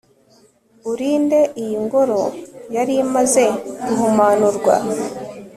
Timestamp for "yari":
2.75-2.93